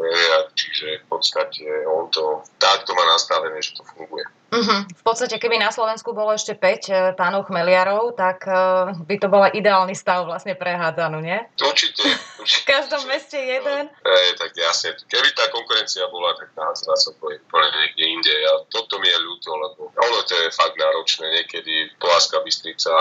[1.22, 4.26] podstate on to takto má nastavené, že to funguje.
[4.52, 4.84] Uh-huh.
[4.84, 9.32] V podstate, keby na Slovensku bolo ešte 5 e, pánov chmeliarov, tak uh, by to
[9.32, 11.40] bol ideálny stav vlastne prehádzanú, nie?
[11.56, 12.04] Určite.
[12.36, 13.88] určite v každom meste jeden?
[13.88, 14.92] No, je, tak jasne.
[15.08, 18.34] Keby tá konkurencia bola, tak sa to úplne niekde inde.
[18.52, 21.32] A toto mi je ľúto, lebo ono to je fakt náročné.
[21.32, 22.92] Niekedy Poláska Bystrica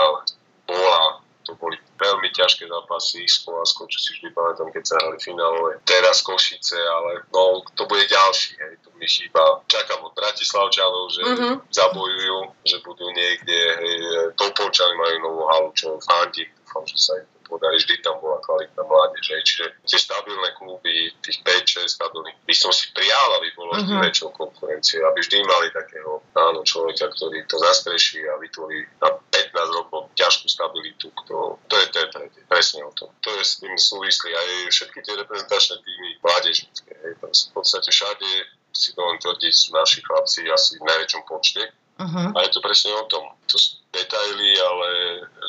[2.02, 5.78] veľmi ťažké zápasy s Poláskou, čo si vždy pamätám, keď sa hrali finálové.
[5.86, 9.62] Teraz Košice, ale no, to bude ďalší, hej, to mi chýba.
[9.70, 11.54] Čakám od Bratislavčanov, že mm-hmm.
[11.70, 13.96] zabojujú, že budú niekde, hej,
[14.34, 18.80] Topolčany majú novú halu, čo fandím, dúfam, že sa im podarí, vždy tam bola kvalitná
[18.80, 19.24] mládež.
[19.28, 19.42] Hej.
[19.44, 24.04] Čiže tie stabilné kluby, tých 5-6 stabilných, by som si prijal, aby bolo vždy uh-huh.
[24.08, 29.12] väčšou konkurenciou, aby vždy mali takého áno, človeka, ktorý to zastreší a vytvorí na
[29.52, 31.12] 15 rokov ťažkú stabilitu.
[31.28, 33.12] To, to, je, to je pre, presne o tom.
[33.20, 36.92] To je s tým súvislí aj všetky tie reprezentačné týmy mládežnícke.
[37.20, 38.28] V podstate všade
[38.72, 41.62] si to len tvrdiť, sú naši chlapci asi v najväčšom počte.
[42.02, 42.34] Uh-huh.
[42.34, 43.30] A je to presne o tom.
[43.46, 44.88] To sú detaily, ale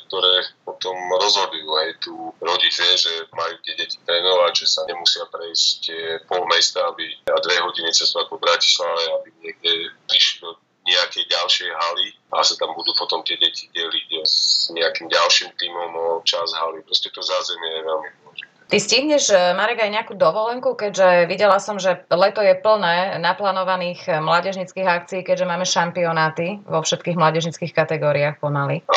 [0.06, 1.70] ktoré potom rozhodujú.
[1.80, 2.14] Aj tu
[2.44, 5.82] rodič vie, že majú tie deti trénovať, že sa nemusia prejsť
[6.28, 9.72] pol mesta aby, a dve hodiny cestovať po Bratislave, aby niekde
[10.06, 10.52] prišli do
[10.84, 15.94] nejakej ďalšej haly a sa tam budú potom tie deti deliť s nejakým ďalším týmom
[15.94, 16.82] o čas haly.
[16.82, 18.52] Proste to zázemie je veľmi dôležité.
[18.64, 24.02] Ty stihneš, eh, Marek, aj nejakú dovolenku, keďže videla som, že leto je plné naplánovaných
[24.10, 28.82] eh, mládežnických akcií, keďže máme šampionáty vo všetkých mládežnických kategóriách pomaly.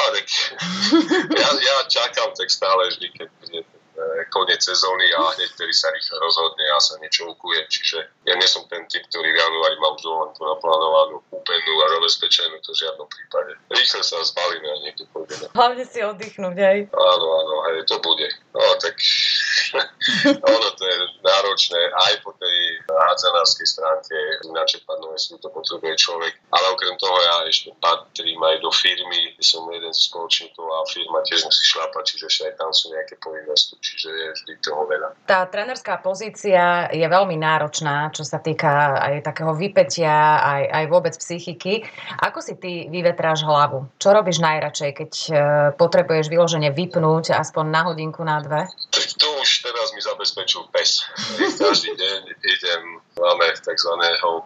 [1.37, 3.66] Ja, ja čakám tak stále vždy, keď je E,
[4.37, 7.65] koniec sezóny a hneď vtedy sa rýchlo rozhodne a sa niečo ukuje.
[7.73, 11.87] Čiže ja nie som ten typ, ktorý v januári má už dovolenku naplánovanú, úplnú a
[11.97, 13.53] zabezpečenú, to v žiadnom prípade.
[13.73, 15.49] Rýchlo sa zbalíme a niekde pôjdeme.
[15.57, 16.79] Hlavne si oddychnúť aj.
[16.93, 18.29] Áno, áno, aj to bude.
[18.53, 19.01] No tak
[20.55, 24.17] ono to je náročné aj po tej hádzanárskej stránke,
[24.51, 26.37] načerpať nové sú, to potrebuje človek.
[26.53, 31.23] Ale okrem toho ja ešte patrím aj do firmy, som jeden z spoločníkov a firma
[31.25, 35.09] tiež musí šlapať, čiže ešte aj tam sú nejaké povinnosti čiže je vždy toho veľa.
[35.31, 41.15] Tá trenerská pozícia je veľmi náročná, čo sa týka aj takého vypetia, aj, aj vôbec
[41.15, 41.87] psychiky.
[42.23, 43.87] Ako si ty vyvetráš hlavu?
[44.03, 45.31] Čo robíš najradšej, keď e,
[45.79, 48.67] potrebuješ vyložene vypnúť aspoň na hodinku, na dve?
[48.93, 49.26] To už teraz
[49.97, 51.09] mi zabezpečil pes.
[51.57, 52.83] Každý deň idem
[53.17, 53.93] Máme tzv.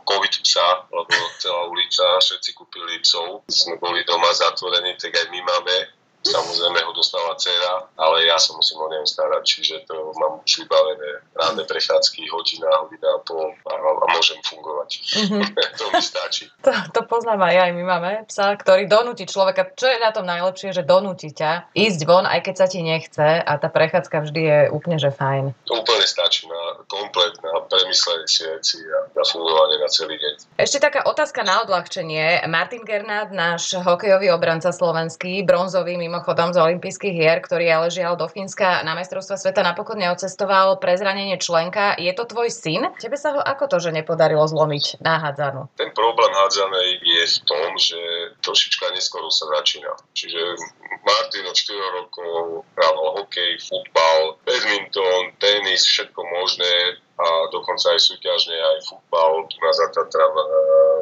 [0.06, 3.42] covid psa, lebo celá ulica, všetci kúpili psov.
[3.50, 5.74] Sme boli doma zatvorení, tak aj my máme
[6.20, 10.64] Samozrejme ho dostala dcera, ale ja sa musím o neho starať, čiže to mám už
[10.64, 14.90] vybavené ranné prechádzky, hodina, hodina a pol a, a môžem fungovať.
[15.00, 15.42] Mm-hmm.
[15.80, 16.44] to mi stačí.
[16.60, 17.70] To, to poznám aj aj.
[17.72, 19.72] My máme psa, ktorý donúti človeka.
[19.72, 23.40] Čo je na tom najlepšie, že donúti ťa ísť von, aj keď sa ti nechce
[23.40, 25.56] a tá prechádzka vždy je úplne, že fajn.
[25.72, 30.60] To úplne stačí na komplet, na premyslenie si veci a na fungovanie na celý deň.
[30.60, 32.44] Ešte taká otázka na odľahčenie.
[32.44, 38.26] Martin Gernát, náš hokejový obranca slovenský, bronzový mimochodom z olympijských hier, ktorý ale žiaľ do
[38.26, 41.94] Fínska na majstrovstva sveta napokon neocestoval pre zranenie členka.
[41.94, 42.90] Je to tvoj syn?
[42.98, 45.70] Tebe sa ho ako to, že nepodarilo zlomiť na hádzanu?
[45.78, 48.00] Ten problém hádzanej je v tom, že
[48.42, 49.94] trošička neskoro sa začína.
[50.18, 50.58] Čiže
[51.06, 58.56] Martin od 4 rokov hrával hokej, futbal, badminton, tenis, všetko možné a dokonca aj súťažne,
[58.56, 60.34] aj futbal, tu na Zatatra e,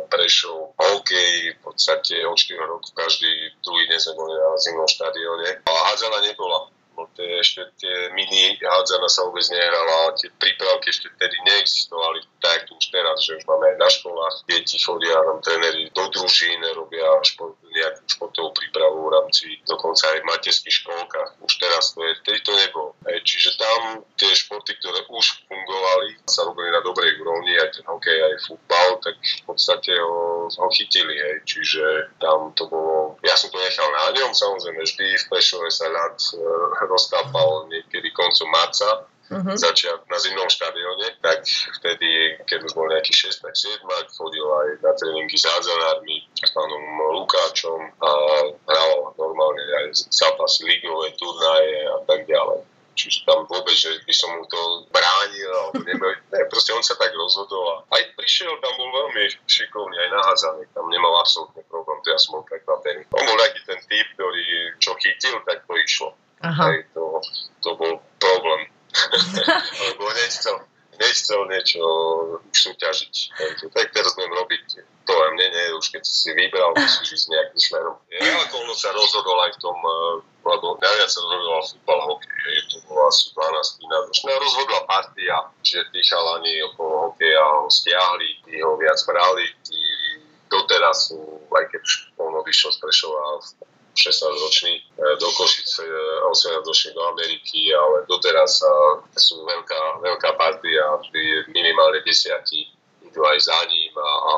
[0.08, 3.28] Prešov, hokej, v podstate od 4 rokov každý
[3.60, 5.62] druhý deň sme boli na zimnom štadióne.
[5.68, 6.72] A hádzana nebola
[7.18, 12.66] to je ešte tie mini hádzana sa vôbec nehrala, tie prípravky ešte vtedy neexistovali, tak
[12.70, 17.06] už teraz, že už máme aj na školách, deti chodia nám tréneri do družín, robia
[17.22, 21.30] šport, nejakú športovú prípravu v rámci dokonca aj v materských školkách.
[21.42, 22.90] Už teraz to je, vtedy to nebolo.
[23.06, 27.84] Hej, čiže tam tie športy, ktoré už fungovali, sa robili na dobrej úrovni, aj ten
[27.86, 31.14] hokej, aj futbal, tak v podstate ho, ho chytili.
[31.14, 31.36] Hej.
[31.46, 31.84] Čiže
[32.18, 36.16] tam to bolo, ja som to nechal na ňom, samozrejme vždy v Prešove sa ľad
[36.18, 36.42] e,
[36.90, 39.56] roztápal niekedy koncom marca, uh-huh.
[39.56, 41.44] začiat na zimnom štadióne, tak
[41.80, 43.84] vtedy, keď už bol nejaký 6 7
[44.16, 46.84] chodil aj na tréningy s hádzanármi, s pánom
[47.20, 48.10] Lukáčom a
[48.66, 52.64] hral normálne aj zápasy ligové, turnaje a tak ďalej.
[52.98, 56.98] Čiže tam vôbec, že by som mu to bránil, alebo nebol, ne, proste on sa
[56.98, 62.02] tak rozhodol a aj prišiel, tam bol veľmi šikovný, aj nahádzaný, tam nemal absolútne problém,
[62.02, 63.06] to ja som bol prekvapený.
[63.14, 64.44] On bol taký ten typ, ktorý
[64.82, 66.10] čo chytil, tak to išlo.
[66.42, 66.74] Aha.
[66.74, 67.22] Hej, to,
[67.62, 68.66] to bol problém.
[69.88, 70.56] Lebo nechcel,
[70.98, 71.82] nechcel niečo
[72.50, 73.14] už súťažiť.
[73.72, 74.64] Tak teraz budem robiť
[75.08, 77.96] to a mne nie, už keď si vybral, musíš ísť nejakým smerom.
[78.12, 82.76] Ja ako sa rozhodol aj v tom, eh, lebo najviac sa rozhodoval futbal, hokej, to
[82.84, 88.60] bolo asi 12 na No rozhodla partia, že tí chalani okolo hokeja ho stiahli, tí
[88.60, 89.80] ho viac brali, tí
[90.52, 91.20] doteraz sú,
[91.56, 91.82] aj keď
[92.20, 93.40] on odišiel z Prešova
[93.98, 94.82] 16-ročný e,
[95.18, 95.82] do Košic,
[96.30, 98.70] 18-ročný e, do Ameriky, ale doteraz e,
[99.18, 100.86] sú veľká, veľká partia,
[101.50, 102.70] minimálne desiatí
[103.02, 103.92] idú aj za ním.
[103.98, 104.32] A, a,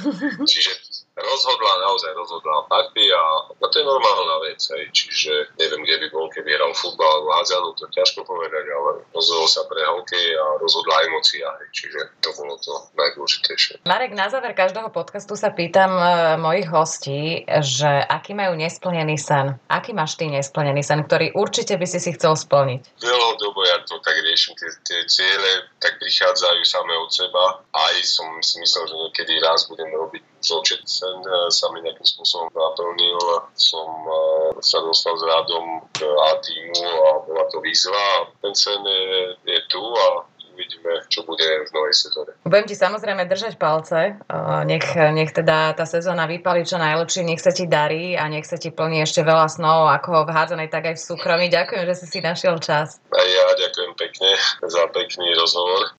[0.50, 4.60] čiže rozhodla, naozaj rozhodla partia a to je normálna vec.
[4.60, 4.90] Hej.
[4.90, 9.46] Čiže neviem, kde by bol, keby hral futbal alebo hádzanú, to ťažko povedať, ale rozhodol
[9.46, 11.46] sa pre hokej a rozhodla emócia.
[11.62, 11.68] Hej.
[11.72, 13.86] Čiže to bolo to najdôležitejšie.
[13.86, 16.04] Marek, na záver každého podcastu sa pýtam e,
[16.42, 19.56] mojich hostí, že aký majú nesplnený sen.
[19.70, 22.98] Aký máš ty nesplnený sen, ktorý určite by si si chcel splniť?
[22.98, 27.62] Dlhodobo ja to tak riešim, tie, tie ciele tak prichádzajú samé od seba.
[27.70, 32.06] Aj som si myslel, že niekedy raz budem robiť zočet sen e, sa mi nejakým
[32.06, 33.18] spôsobom naplnil.
[33.58, 34.14] Som e,
[34.62, 38.30] sa dostal s rádom k A týmu a bola to výzva.
[38.38, 40.22] Ten sen je, je tu a
[40.60, 42.36] uvidíme, čo bude v novej sezóne.
[42.44, 44.20] Budem ti samozrejme držať palce,
[44.68, 48.60] nech, nech teda tá sezóna vypali čo najlepšie, nech sa ti darí a nech sa
[48.60, 51.48] ti plní ešte veľa snov, ako v hádzanej, tak aj v súkromí.
[51.48, 53.00] Ďakujem, že si si našiel čas.
[53.08, 54.30] A ja ďakujem pekne
[54.68, 55.88] za pekný rozhovor